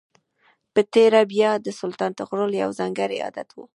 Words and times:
په 0.73 0.81
تېره 0.93 1.21
بیا 1.31 1.51
د 1.59 1.67
سلطان 1.79 2.11
طغرل 2.19 2.51
یو 2.63 2.69
ځانګړی 2.79 3.17
عادت 3.25 3.49
و. 3.53 3.57